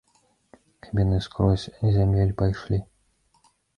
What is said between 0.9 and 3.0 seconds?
яны скрозь зямель пайшлі!